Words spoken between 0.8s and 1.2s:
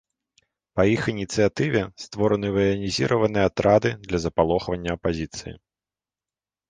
іх